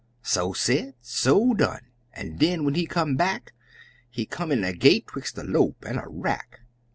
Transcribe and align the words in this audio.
So 0.23 0.51
said, 0.51 0.95
so 0.99 1.53
done! 1.53 1.91
An' 2.13 2.37
den 2.37 2.63
when 2.63 2.73
he 2.73 2.87
come 2.87 3.15
back, 3.15 3.53
He 4.09 4.25
come 4.25 4.51
in 4.51 4.63
a 4.63 4.73
gait 4.73 5.05
'twix' 5.05 5.37
a 5.37 5.43
lope 5.43 5.85
an' 5.85 5.99
a 5.99 6.09
rack. 6.09 6.61